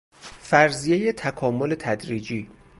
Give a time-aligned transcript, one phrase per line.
[0.41, 2.49] فرضیه تکامل تدریجی